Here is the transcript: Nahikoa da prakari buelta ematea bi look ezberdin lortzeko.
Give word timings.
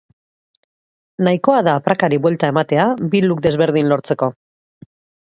Nahikoa 1.27 1.59
da 1.69 1.77
prakari 1.89 2.21
buelta 2.25 2.51
ematea 2.57 2.89
bi 3.13 3.25
look 3.29 3.49
ezberdin 3.55 3.95
lortzeko. 3.97 4.35